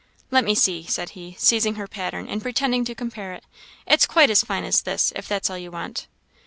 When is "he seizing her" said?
1.11-1.87